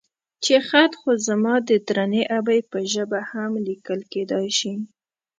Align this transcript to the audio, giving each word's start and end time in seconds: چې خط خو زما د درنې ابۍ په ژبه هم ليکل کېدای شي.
چې 0.43 0.55
خط 0.67 0.91
خو 0.99 1.09
زما 1.27 1.55
د 1.69 1.69
درنې 1.87 2.23
ابۍ 2.37 2.59
په 2.71 2.79
ژبه 2.93 3.19
هم 3.31 3.51
ليکل 3.67 3.99
کېدای 4.13 4.47
شي. 4.59 4.73